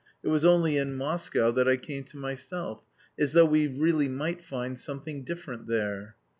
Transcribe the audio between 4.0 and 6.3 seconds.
might find something different there."